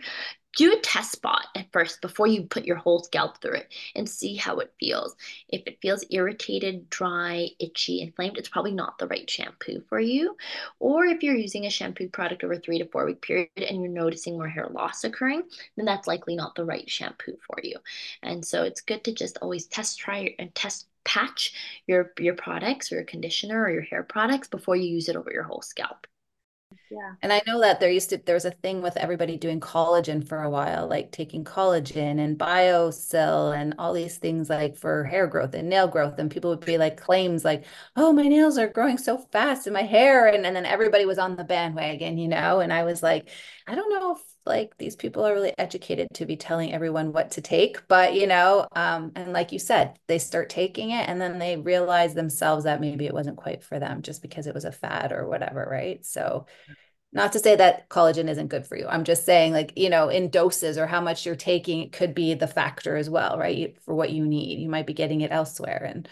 [0.56, 4.08] do a test spot at first before you put your whole scalp through it and
[4.08, 5.16] see how it feels.
[5.48, 10.36] If it feels irritated, dry, itchy, inflamed, it's probably not the right shampoo for you.
[10.78, 13.88] Or if you're using a shampoo product over three to four week period and you're
[13.92, 15.42] noticing more hair loss occurring,
[15.76, 17.78] then that's likely not the right shampoo for you.
[18.22, 21.52] And so it's good to just always test, try, and test patch
[21.86, 25.32] your your products or your conditioner or your hair products before you use it over
[25.32, 26.06] your whole scalp.
[26.92, 27.14] Yeah.
[27.22, 30.26] And I know that there used to there was a thing with everybody doing collagen
[30.26, 35.26] for a while, like taking collagen and BioSil and all these things like for hair
[35.26, 36.18] growth and nail growth.
[36.18, 37.64] And people would be like claims like,
[37.96, 40.26] oh, my nails are growing so fast in my hair.
[40.26, 42.60] And, and then everybody was on the bandwagon, you know.
[42.60, 43.30] And I was like,
[43.66, 47.30] I don't know if like these people are really educated to be telling everyone what
[47.30, 51.20] to take but you know um and like you said they start taking it and
[51.20, 54.64] then they realize themselves that maybe it wasn't quite for them just because it was
[54.64, 56.46] a fad or whatever right so
[57.12, 60.08] not to say that collagen isn't good for you i'm just saying like you know
[60.08, 63.80] in doses or how much you're taking it could be the factor as well right
[63.82, 66.08] for what you need you might be getting it elsewhere and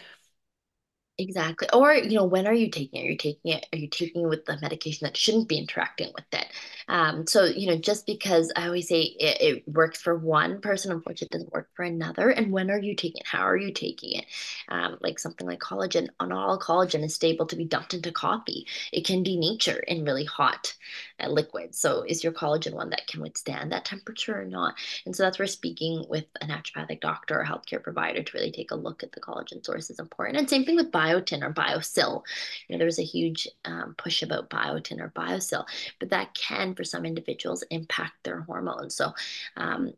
[1.19, 1.69] Exactly.
[1.75, 3.07] Or, you know, when are you taking it?
[3.07, 3.67] Are you taking it?
[3.73, 6.47] Are you taking it with the medication that shouldn't be interacting with it?
[6.91, 10.91] Um, so, you know, just because I always say it, it works for one person,
[10.91, 12.31] unfortunately, doesn't work for another.
[12.31, 13.27] And when are you taking it?
[13.29, 14.27] How are you taking it?
[14.69, 18.67] Um, like something like collagen, not all collagen is stable to be dumped into coffee.
[18.93, 20.75] It can denature in really hot
[21.21, 21.79] uh, liquids.
[21.79, 24.75] So, is your collagen one that can withstand that temperature or not?
[25.07, 28.73] And so that's where speaking with a naturopathic doctor or healthcare provider to really take
[28.73, 30.39] a look at the collagen source is important.
[30.39, 32.25] And same thing with biotin or biosil.
[32.67, 35.65] You know, there's a huge um, push about biotin or biosil,
[36.01, 38.95] but that can, for some individuals, impact their hormones.
[38.95, 39.13] So,
[39.59, 39.93] um,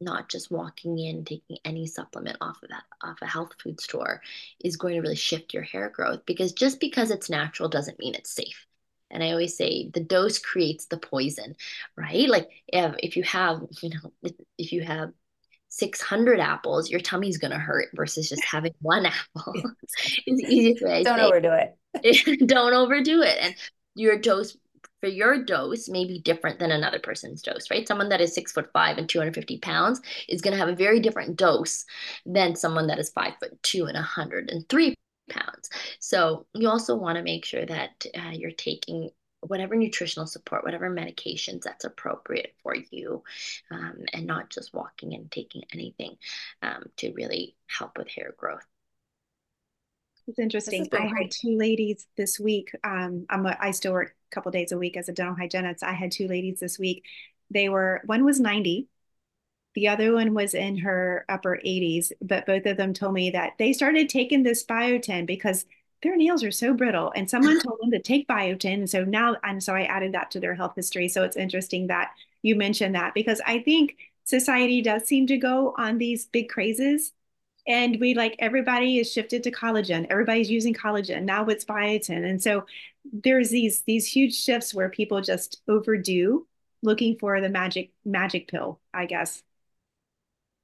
[0.00, 4.22] not just walking in taking any supplement off of that off a health food store
[4.62, 8.14] is going to really shift your hair growth because just because it's natural doesn't mean
[8.14, 8.66] it's safe.
[9.10, 11.56] And I always say the dose creates the poison,
[11.96, 12.28] right?
[12.28, 15.10] Like if, if you have, you know, if, if you have
[15.70, 19.54] 600 apples, your tummy's going to hurt versus just having one apple.
[19.82, 21.00] it's the easiest way.
[21.00, 21.24] I Don't say.
[21.24, 22.46] overdo it.
[22.46, 23.38] Don't overdo it.
[23.40, 23.56] And
[23.96, 24.56] your dose
[25.00, 27.86] for your dose may be different than another person's dose, right?
[27.86, 31.00] Someone that is six foot five and 250 pounds is going to have a very
[31.00, 31.84] different dose
[32.26, 34.94] than someone that is five foot two and 103
[35.30, 35.70] pounds.
[36.00, 40.90] So you also want to make sure that uh, you're taking whatever nutritional support, whatever
[40.90, 43.22] medications that's appropriate for you,
[43.70, 46.16] um, and not just walking and taking anything
[46.62, 48.66] um, to really help with hair growth.
[50.26, 50.86] It's interesting.
[50.92, 52.70] I had two ladies this week.
[52.84, 55.82] Um, I'm a, I still work a couple days a week as a dental hygienist.
[55.82, 57.04] I had two ladies this week.
[57.50, 58.88] They were one was 90,
[59.74, 63.52] the other one was in her upper 80s, but both of them told me that
[63.58, 65.66] they started taking this biotin because
[66.02, 69.34] their nails are so brittle and someone told them to take biotin and so now
[69.42, 72.12] and so i added that to their health history so it's interesting that
[72.42, 73.96] you mentioned that because i think
[74.28, 77.12] society does seem to go on these big crazes.
[77.66, 80.06] And we like everybody is shifted to collagen.
[80.10, 81.24] Everybody's using collagen.
[81.24, 82.28] Now it's biotin.
[82.28, 82.66] And so
[83.12, 86.46] there's these these huge shifts where people just overdo
[86.82, 89.42] looking for the magic magic pill, I guess.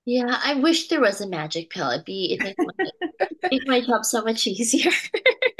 [0.07, 1.91] Yeah, I wish there was a magic pill.
[1.91, 2.75] It'd be it make my,
[3.51, 4.91] make my job so much easier.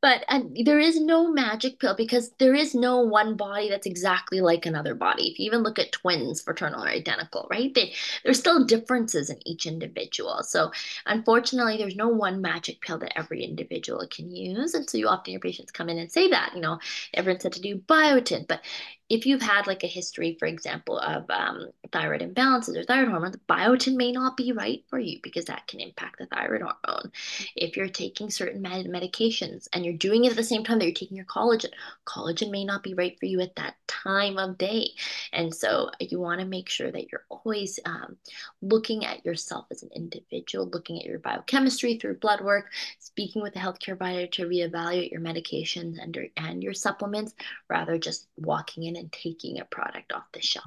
[0.00, 4.40] But and there is no magic pill because there is no one body that's exactly
[4.40, 5.28] like another body.
[5.28, 7.72] If you even look at twins, fraternal or identical, right?
[7.74, 10.42] They, there's still differences in each individual.
[10.42, 10.70] So
[11.06, 14.74] unfortunately, there's no one magic pill that every individual can use.
[14.74, 16.78] And so you often your patients come in and say that, you know,
[17.14, 18.60] everyone said to do biotin, but
[19.08, 23.36] if you've had like a history, for example, of um, thyroid imbalances or thyroid hormones,
[23.48, 27.12] biotin may not be right for you because that can impact the thyroid hormone.
[27.54, 30.86] If you're taking certain med- medications and you're doing it at the same time that
[30.86, 31.70] you're taking your collagen,
[32.04, 34.90] collagen may not be right for you at that time of day.
[35.32, 38.16] And so you want to make sure that you're always um,
[38.60, 43.54] looking at yourself as an individual, looking at your biochemistry through blood work, speaking with
[43.54, 47.34] a healthcare provider to reevaluate your medications and, and your supplements
[47.68, 50.64] rather just walking in and taking a product off the shelf.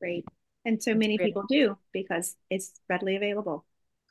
[0.00, 0.24] Right.
[0.64, 3.64] And so many people do because it's readily available.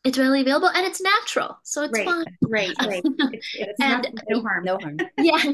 [0.05, 1.57] It's readily available and it's natural.
[1.63, 2.05] So it's right.
[2.05, 2.25] fine.
[2.47, 3.03] Right, right.
[3.33, 4.63] It's, it's and not, no harm.
[4.63, 4.97] No harm.
[5.17, 5.53] Yeah.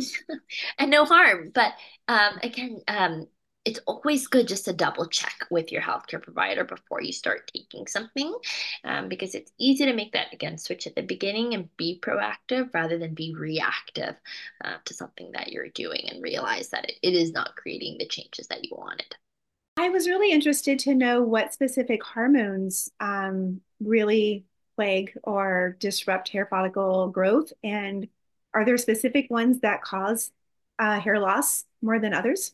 [0.78, 1.52] and no harm.
[1.54, 1.74] But
[2.08, 3.28] um, again, um,
[3.63, 7.86] it's always good just to double check with your healthcare provider before you start taking
[7.86, 8.34] something
[8.84, 12.74] um, because it's easy to make that again switch at the beginning and be proactive
[12.74, 14.15] rather than be reactive
[14.63, 18.08] uh, to something that you're doing and realize that it, it is not creating the
[18.08, 19.15] changes that you wanted.
[19.78, 24.45] I was really interested to know what specific hormones um, really
[24.76, 27.54] plague or disrupt hair follicle growth.
[27.63, 28.08] And
[28.54, 30.32] are there specific ones that cause
[30.80, 32.54] uh, hair loss more than others?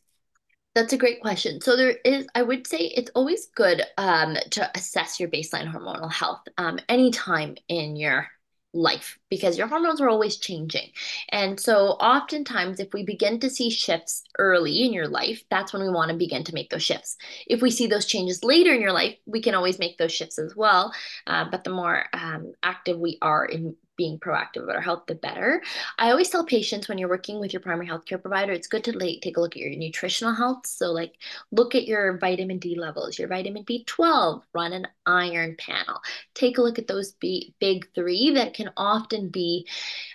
[0.78, 1.60] That's a great question.
[1.60, 6.12] So there is, I would say it's always good um, to assess your baseline hormonal
[6.14, 8.28] health um, anytime in your
[8.76, 10.92] life because your hormones are always changing.
[11.30, 15.82] And so oftentimes if we begin to see shifts early in your life, that's when
[15.82, 17.18] we want to begin to make those shifts.
[17.48, 20.38] If we see those changes later in your life, we can always make those shifts
[20.38, 20.94] as well.
[21.26, 25.16] Uh, but the more um, active we are in being proactive about our health, the
[25.16, 25.62] better.
[25.98, 28.98] I always tell patients when you're working with your primary healthcare provider, it's good to
[28.98, 30.68] like, take a look at your nutritional health.
[30.68, 31.14] So, like,
[31.52, 36.00] look at your vitamin D levels, your vitamin B12, run an iron panel.
[36.34, 39.68] Take a look at those B- big three that can often be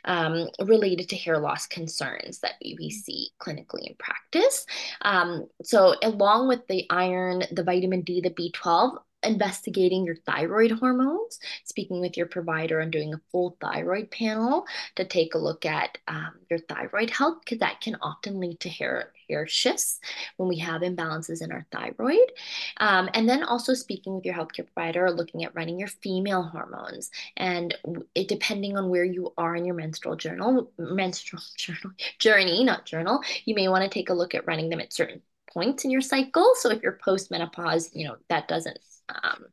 [0.05, 4.67] um, related to hair loss concerns that we, we see clinically in practice.
[5.03, 11.39] Um, so, along with the iron, the vitamin D, the B12, investigating your thyroid hormones,
[11.65, 15.99] speaking with your provider and doing a full thyroid panel to take a look at
[16.09, 19.99] um, your thyroid health, because that can often lead to hair hair shifts
[20.37, 22.33] when we have imbalances in our thyroid.
[22.79, 27.11] Um, and then also speaking with your healthcare provider, looking at running your female hormones,
[27.37, 27.77] and
[28.15, 33.21] it, depending on where you are in your menstrual journal, menstrual journal journey, not journal,
[33.45, 36.01] you may want to take a look at running them at certain points in your
[36.01, 36.53] cycle.
[36.57, 39.47] So if you're post menopause, you know that doesn't um,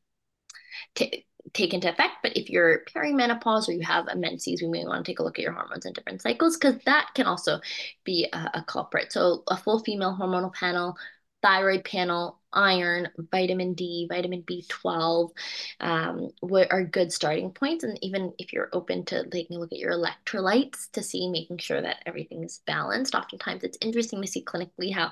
[0.96, 2.16] t- take into effect.
[2.22, 5.24] But if you're perimenopause or you have a menses, we may want to take a
[5.24, 7.60] look at your hormones in different cycles because that can also
[8.04, 9.12] be a, a culprit.
[9.12, 10.96] So a full female hormonal panel,
[11.42, 15.32] thyroid panel, iron, vitamin D, vitamin B12
[15.80, 17.84] um, are good starting points.
[17.84, 21.58] And even if you're open to taking a look at your electrolytes to see, making
[21.58, 25.12] sure that everything is balanced, oftentimes it's interesting to see clinically how,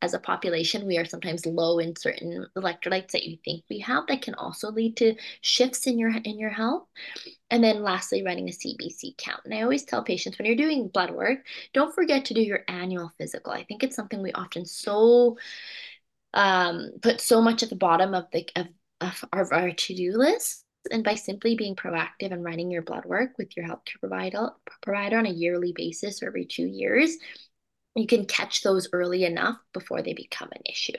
[0.00, 4.06] as a population, we are sometimes low in certain electrolytes that you think we have
[4.08, 6.86] that can also lead to shifts in your in your health.
[7.50, 9.40] And then lastly, running a CBC count.
[9.44, 11.40] And I always tell patients when you're doing blood work,
[11.74, 13.52] don't forget to do your annual physical.
[13.52, 15.36] I think it's something we often so
[16.34, 18.66] um, put so much at the bottom of the of,
[19.00, 20.64] of our, our to-do list.
[20.90, 24.50] And by simply being proactive and running your blood work with your healthcare provider
[24.82, 27.16] provider on a yearly basis or every two years
[27.94, 30.96] you can catch those early enough before they become an issue.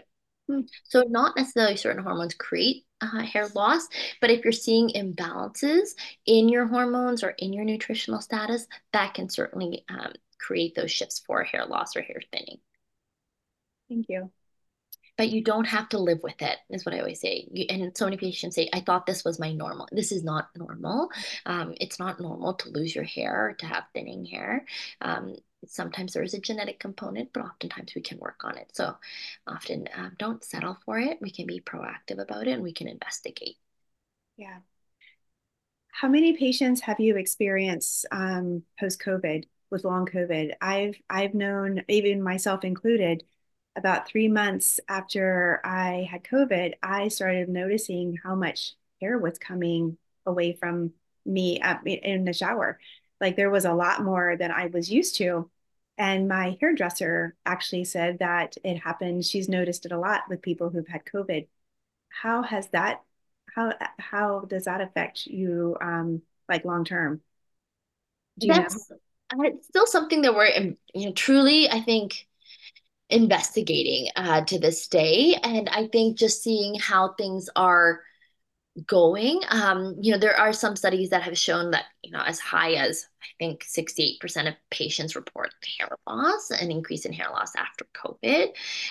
[0.48, 0.62] Hmm.
[0.84, 3.88] so not necessarily certain hormones create uh, hair loss
[4.19, 5.91] but if you're seeing imbalances
[6.26, 11.24] in your hormones or in your nutritional status that can certainly um, create those shifts
[11.26, 12.57] for hair loss or hair thinning.
[13.88, 14.32] Thank you
[15.18, 17.47] but you don't have to live with it is what i always say.
[17.51, 19.88] You, and so many patients say i thought this was my normal.
[19.91, 21.09] This is not normal.
[21.45, 24.66] Um, it's not normal to lose your hair or to have thinning hair.
[25.01, 25.36] Um,
[25.66, 28.70] sometimes there is a genetic component but oftentimes we can work on it.
[28.74, 28.95] So
[29.47, 31.20] often um, don't settle for it.
[31.22, 33.57] We can be proactive about it and we can investigate.
[34.38, 34.57] Yeah.
[35.91, 40.53] How many patients have you experienced um, post covid with long covid?
[40.59, 43.24] I've i've known even myself included
[43.76, 49.97] about three months after I had COVID, I started noticing how much hair was coming
[50.26, 50.93] away from
[51.26, 52.80] me up in the shower.
[53.19, 55.49] Like there was a lot more than I was used to.
[55.97, 59.26] And my hairdresser actually said that it happened.
[59.26, 61.47] She's noticed it a lot with people who've had COVID.
[62.09, 63.01] How has that,
[63.55, 67.21] how, how does that affect you, um, like long term?
[68.38, 68.97] That's, know?
[69.45, 72.28] It's still something that we're, um, you know, truly, I think,
[73.10, 75.36] investigating uh, to this day.
[75.43, 78.01] And I think just seeing how things are
[78.88, 79.41] going.
[79.49, 82.74] Um, you know, there are some studies that have shown that, you know, as high
[82.74, 87.86] as I think 68% of patients report hair loss, an increase in hair loss after
[87.95, 88.47] COVID.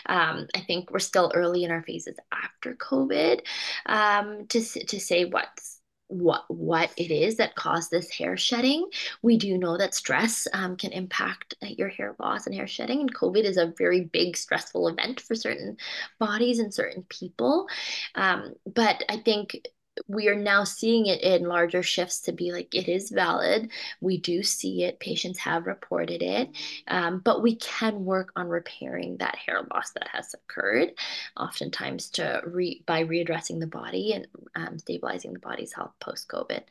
[0.07, 3.41] Um, I think we're still early in our phases after COVID
[3.87, 5.72] um, to, to say what's
[6.13, 8.89] what what it is that caused this hair shedding.
[9.23, 13.01] We do know that stress um, can impact uh, your hair loss and hair shedding,
[13.01, 15.77] and COVID is a very big stressful event for certain
[16.19, 17.69] bodies and certain people.
[18.15, 19.67] Um, but I think
[20.09, 23.70] we are now seeing it in larger shifts to be like it is valid.
[24.01, 25.01] We do see it.
[25.01, 26.51] Patients have reported it.
[26.88, 30.93] Um, but we can work on repairing that hair loss that has occurred
[31.36, 36.62] oftentimes to re by readdressing the body and um, stabilizing the body's health post covid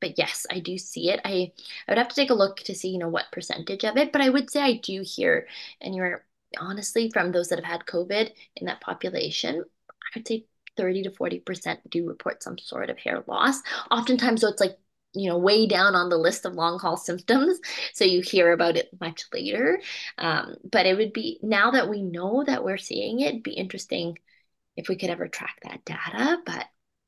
[0.00, 1.20] but yes i do see it.
[1.24, 1.52] I,
[1.88, 4.12] I would have to take a look to see you know what percentage of it
[4.12, 5.46] but i would say i do hear
[5.80, 6.24] and you're
[6.58, 10.44] honestly from those that have had covid in that population i would say
[10.80, 13.60] 30 to 40% do report some sort of hair loss.
[13.90, 14.78] Oftentimes, so it's like,
[15.12, 17.60] you know, way down on the list of long haul symptoms.
[17.92, 19.80] So you hear about it much later.
[20.16, 24.18] Um, but it would be now that we know that we're seeing it, be interesting
[24.76, 26.38] if we could ever track that data.
[26.46, 26.64] But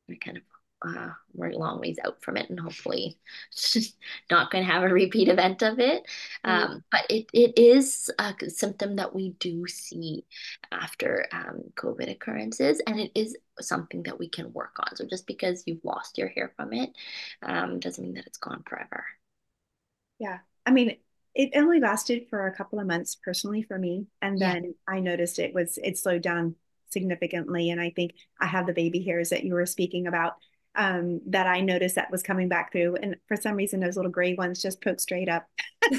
[0.07, 0.43] we're kind of
[0.85, 3.19] uh, we're a long ways out from it and hopefully
[4.31, 6.05] not going to have a repeat event of it.
[6.45, 6.73] Mm-hmm.
[6.73, 10.25] Um, but it, it is a symptom that we do see
[10.71, 14.97] after um, COVID occurrences, and it is something that we can work on.
[14.97, 16.91] So just because you've lost your hair from it
[17.43, 19.05] um, doesn't mean that it's gone forever.
[20.19, 20.39] Yeah.
[20.67, 20.97] I mean,
[21.35, 24.07] it only lasted for a couple of months personally for me.
[24.21, 24.71] And then yeah.
[24.87, 26.57] I noticed it was, it slowed down
[26.91, 27.71] significantly.
[27.71, 30.35] And I think I have the baby hairs that you were speaking about
[30.75, 32.97] um, that I noticed that was coming back through.
[32.97, 35.47] And for some reason, those little gray ones just poke straight up.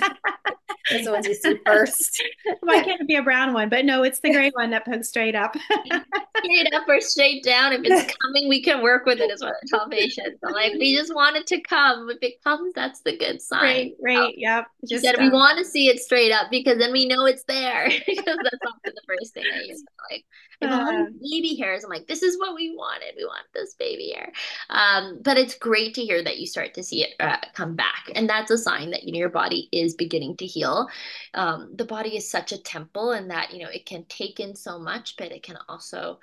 [0.91, 2.21] Those the ones you see first.
[2.59, 3.69] Why can't it be a brown one?
[3.69, 5.55] But no, it's the gray one that pokes straight up.
[6.37, 7.71] straight up or straight down.
[7.71, 10.39] If it's coming, we can work with it, is what I tell patients.
[10.43, 12.09] I'm like, we just want it to come.
[12.09, 13.61] If it comes, that's the good sign.
[13.61, 14.33] Right, right.
[14.37, 14.65] yep.
[14.87, 17.89] Just said we want to see it straight up because then we know it's there.
[18.05, 19.83] because that's often the first thing I use.
[20.11, 20.25] Like,
[20.63, 23.13] if uh, baby hairs, I'm like, this is what we wanted.
[23.17, 24.31] We want this baby hair.
[24.69, 28.09] Um, but it's great to hear that you start to see it uh, come back.
[28.15, 30.87] And that's a sign that, you know, your body is beginning to heal.
[31.33, 34.55] Um, the body is such a temple and that, you know, it can take in
[34.55, 36.19] so much, but it can also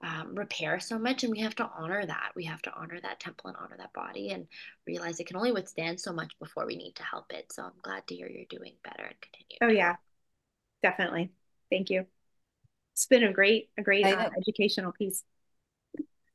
[0.00, 1.24] um, repair so much.
[1.24, 2.32] And we have to honor that.
[2.34, 4.46] We have to honor that temple and honor that body and
[4.86, 7.52] realize it can only withstand so much before we need to help it.
[7.52, 9.58] So I'm glad to hear you're doing better and continue.
[9.62, 9.96] Oh, yeah,
[10.82, 11.32] definitely.
[11.70, 12.06] Thank you
[12.96, 15.22] it's been a great, a great uh, educational piece.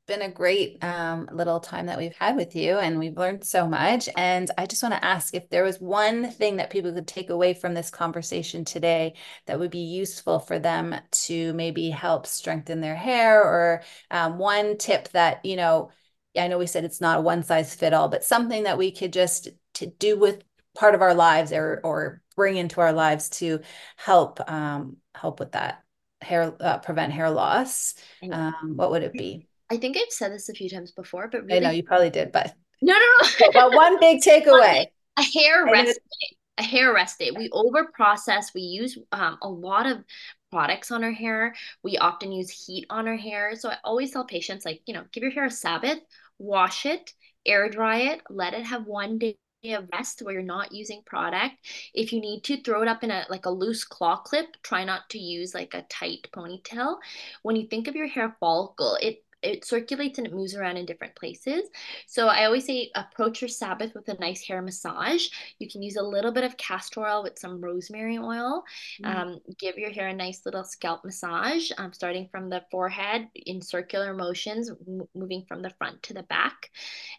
[0.05, 3.67] Been a great um, little time that we've had with you, and we've learned so
[3.67, 4.07] much.
[4.15, 7.31] And I just want to ask if there was one thing that people could take
[7.31, 9.15] away from this conversation today
[9.47, 13.81] that would be useful for them to maybe help strengthen their hair, or
[14.11, 15.89] um, one tip that you know.
[16.37, 18.91] I know we said it's not a one size fit all, but something that we
[18.91, 20.43] could just to do with
[20.75, 23.61] part of our lives or or bring into our lives to
[23.97, 25.83] help um, help with that
[26.21, 27.95] hair uh, prevent hair loss,
[28.31, 29.47] um, what would it be?
[29.69, 32.09] I think I've said this a few times before, but really, I know you probably
[32.09, 33.51] did, but no, no, no.
[33.53, 36.37] but one big takeaway: a hair rest day.
[36.57, 37.31] A hair rest day.
[37.31, 38.51] We over process.
[38.53, 40.03] We use um, a lot of
[40.51, 41.55] products on our hair.
[41.83, 43.55] We often use heat on our hair.
[43.55, 45.99] So I always tell patients, like, you know, give your hair a Sabbath,
[46.37, 47.13] wash it,
[47.45, 49.37] air dry it, let it have one day
[49.69, 51.55] of rest where you're not using product.
[51.93, 54.83] If you need to throw it up in a like a loose claw clip, try
[54.83, 56.97] not to use like a tight ponytail.
[57.43, 60.85] When you think of your hair follicle, it it circulates and it moves around in
[60.85, 61.63] different places.
[62.05, 65.29] So I always say approach your Sabbath with a nice hair massage.
[65.57, 68.63] You can use a little bit of castor oil with some rosemary oil.
[69.03, 69.15] Mm.
[69.15, 73.63] Um, give your hair a nice little scalp massage, um, starting from the forehead in
[73.63, 74.69] circular motions,
[75.15, 76.69] moving from the front to the back.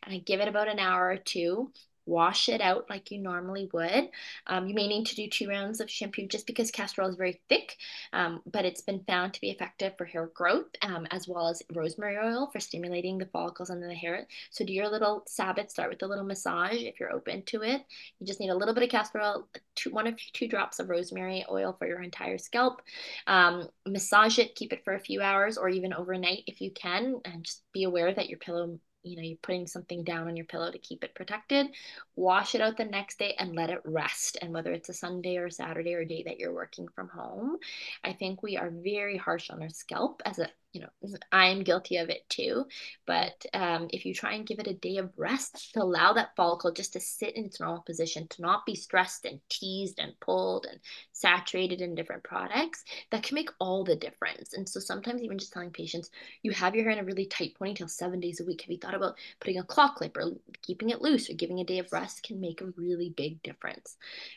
[0.05, 1.72] And I give it about an hour or two
[2.07, 4.09] wash it out like you normally would.
[4.47, 7.17] Um, you may need to do two rounds of shampoo just because castor oil is
[7.17, 7.77] very thick,
[8.13, 11.63] um, but it's been found to be effective for hair growth um, as well as
[11.73, 14.27] rosemary oil for stimulating the follicles under the hair.
[14.51, 17.83] So do your little sabbat, start with a little massage if you're open to it.
[18.19, 20.89] You just need a little bit of castor oil, two, one of two drops of
[20.89, 22.83] rosemary oil for your entire scalp.
[23.27, 27.21] Um, massage it, keep it for a few hours or even overnight if you can,
[27.25, 30.47] and just be aware that your pillow you know, you're putting something down on your
[30.47, 31.69] pillow to keep it protected.
[32.17, 34.39] Wash it out the next day and let it rest.
[34.41, 37.59] And whether it's a Sunday or Saturday or day that you're working from home,
[38.05, 41.99] I think we are very harsh on our scalp as a you know, I'm guilty
[41.99, 42.64] of it too.
[43.07, 46.35] But um, if you try and give it a day of rest to allow that
[46.35, 50.18] follicle just to sit in its normal position, to not be stressed and teased and
[50.20, 50.81] pulled and
[51.12, 54.55] saturated in different products, that can make all the difference.
[54.55, 56.11] And so sometimes even just telling patients,
[56.43, 58.62] you have your hair in a really tight ponytail seven days a week.
[58.62, 61.64] Have you thought about putting a claw clip or keeping it loose or giving a
[61.64, 63.97] day of rest can make a really big difference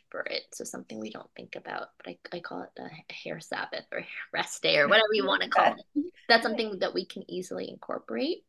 [0.09, 0.43] for it.
[0.53, 4.05] So something we don't think about, but I, I call it a hair Sabbath or
[4.33, 7.69] rest day or whatever you want to call it that's something that we can easily
[7.69, 8.43] incorporate.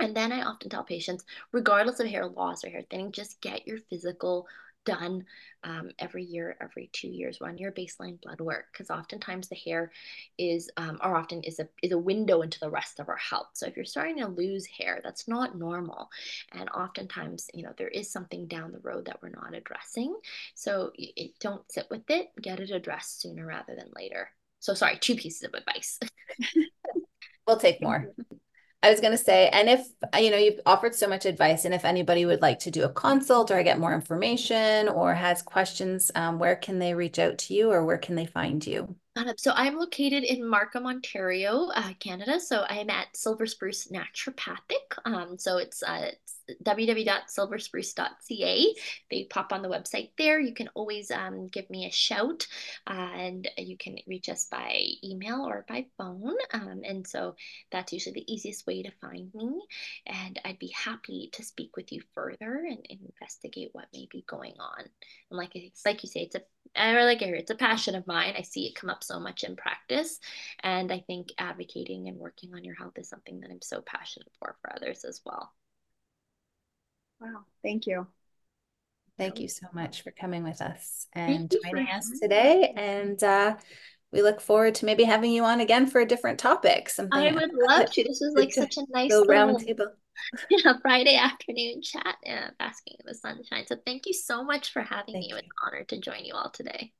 [0.00, 3.66] And then I often tell patients, regardless of hair loss or hair thinning, just get
[3.66, 4.46] your physical
[4.86, 5.24] done
[5.62, 7.40] um, every year, every two years.
[7.40, 9.92] Run your baseline blood work because oftentimes the hair
[10.38, 13.48] is, um, or often is a is a window into the rest of our health.
[13.52, 16.08] So if you're starting to lose hair, that's not normal,
[16.52, 20.16] and oftentimes you know there is something down the road that we're not addressing.
[20.54, 22.30] So it, don't sit with it.
[22.40, 24.30] Get it addressed sooner rather than later.
[24.60, 25.98] So sorry, two pieces of advice.
[27.50, 28.12] We'll take more.
[28.80, 29.84] I was going to say, and if,
[30.16, 32.88] you know, you've offered so much advice, and if anybody would like to do a
[32.88, 37.54] consult or get more information or has questions, um, where can they reach out to
[37.54, 38.94] you or where can they find you?
[39.36, 42.38] So I'm located in Markham, Ontario, uh, Canada.
[42.38, 44.96] So I'm at Silver Spruce Naturopathic.
[45.04, 48.74] Um, so it's, uh, it's www.silverspruce.ca.
[49.10, 50.38] They pop on the website there.
[50.40, 52.46] You can always um, give me a shout
[52.86, 56.36] and you can reach us by email or by phone.
[56.52, 57.34] Um, and so
[57.72, 59.60] that's usually the easiest way to find me.
[60.06, 64.24] And I'd be happy to speak with you further and, and investigate what may be
[64.28, 64.84] going on.
[65.30, 65.52] And like,
[65.84, 66.42] like you say, it's a
[66.76, 68.34] I really like It's a passion of mine.
[68.38, 70.18] I see it come up so much in practice.
[70.62, 74.30] And I think advocating and working on your health is something that I'm so passionate
[74.38, 75.52] for for others as well.
[77.20, 77.44] Wow.
[77.62, 78.06] Thank you.
[79.18, 82.72] Thank you so much for coming with us and joining us today.
[82.74, 83.56] And uh,
[84.12, 86.88] we look forward to maybe having you on again for a different topic.
[86.88, 88.02] Something I would love to.
[88.02, 89.88] This was like such a nice little round table.
[90.50, 93.66] Yeah, Friday afternoon chat, yeah, basking in the sunshine.
[93.66, 95.28] So thank you so much for having thank me.
[95.30, 95.36] You.
[95.36, 96.92] It was an honor to join you all today.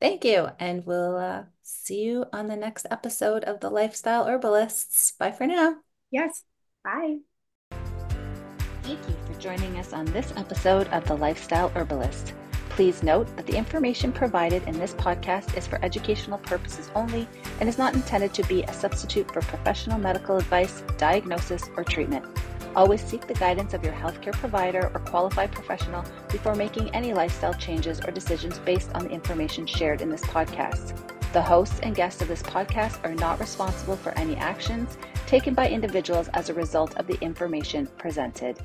[0.00, 0.48] Thank you.
[0.58, 5.12] And we'll uh, see you on the next episode of The Lifestyle Herbalists.
[5.18, 5.76] Bye for now.
[6.10, 6.42] Yes.
[6.82, 7.18] Bye.
[8.82, 12.32] Thank you for joining us on this episode of The Lifestyle Herbalist.
[12.70, 17.28] Please note that the information provided in this podcast is for educational purposes only
[17.60, 22.24] and is not intended to be a substitute for professional medical advice, diagnosis, or treatment.
[22.76, 27.54] Always seek the guidance of your healthcare provider or qualified professional before making any lifestyle
[27.54, 30.94] changes or decisions based on the information shared in this podcast.
[31.32, 35.68] The hosts and guests of this podcast are not responsible for any actions taken by
[35.68, 38.58] individuals as a result of the information presented.